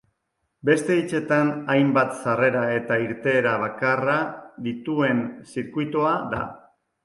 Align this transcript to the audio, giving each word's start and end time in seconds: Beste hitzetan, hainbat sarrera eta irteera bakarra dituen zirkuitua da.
Beste 0.69 0.95
hitzetan, 0.99 1.51
hainbat 1.73 2.15
sarrera 2.23 2.65
eta 2.79 2.99
irteera 3.05 3.53
bakarra 3.67 4.19
dituen 4.71 5.25
zirkuitua 5.55 6.19
da. 6.37 6.45